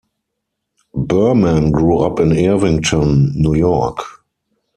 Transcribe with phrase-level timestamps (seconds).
[0.95, 3.99] Berman grew up in Irvington, New York.